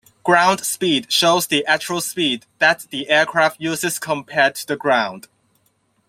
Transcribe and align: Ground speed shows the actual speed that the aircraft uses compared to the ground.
Ground 0.23 0.61
speed 0.65 1.11
shows 1.11 1.45
the 1.45 1.63
actual 1.67 2.01
speed 2.01 2.47
that 2.57 2.87
the 2.89 3.07
aircraft 3.07 3.61
uses 3.61 3.99
compared 3.99 4.55
to 4.55 4.65
the 4.65 4.75
ground. 4.75 5.27